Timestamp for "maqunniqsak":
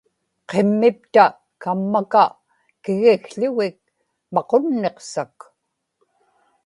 4.33-5.37